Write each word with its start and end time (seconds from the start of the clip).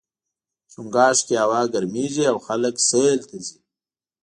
چنګاښ 0.71 1.17
کې 1.27 1.35
هوا 1.43 1.61
ګرميږي 1.73 2.23
او 2.31 2.37
خلک 2.47 2.75
سیل 2.89 3.19
ته 3.29 3.37
ځي. 3.45 3.57